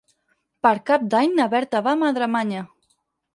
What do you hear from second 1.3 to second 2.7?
na Berta va a Madremanya.